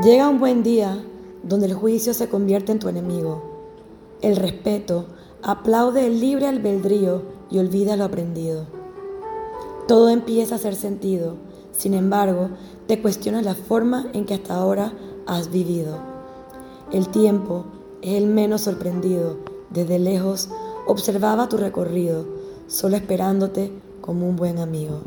Llega 0.00 0.28
un 0.28 0.40
buen 0.40 0.62
día 0.62 1.04
donde 1.42 1.66
el 1.66 1.74
juicio 1.74 2.14
se 2.14 2.28
convierte 2.28 2.72
en 2.72 2.78
tu 2.78 2.88
enemigo. 2.88 3.42
El 4.22 4.36
respeto 4.36 5.04
aplaude 5.42 6.06
el 6.06 6.18
libre 6.18 6.46
albedrío 6.46 7.22
y 7.50 7.58
olvida 7.58 7.96
lo 7.96 8.04
aprendido. 8.04 8.66
Todo 9.86 10.08
empieza 10.08 10.54
a 10.54 10.58
hacer 10.58 10.74
sentido, 10.74 11.36
sin 11.72 11.92
embargo, 11.92 12.48
te 12.88 13.02
cuestionas 13.02 13.44
la 13.44 13.54
forma 13.54 14.06
en 14.14 14.24
que 14.24 14.34
hasta 14.34 14.54
ahora 14.54 14.94
has 15.26 15.52
vivido. 15.52 15.98
El 16.90 17.08
tiempo 17.08 17.66
es 18.00 18.14
el 18.14 18.26
menos 18.26 18.62
sorprendido. 18.62 19.36
Desde 19.70 19.98
lejos 19.98 20.48
observaba 20.86 21.50
tu 21.50 21.58
recorrido, 21.58 22.24
solo 22.66 22.96
esperándote 22.96 23.70
como 24.00 24.26
un 24.26 24.36
buen 24.36 24.58
amigo. 24.58 25.02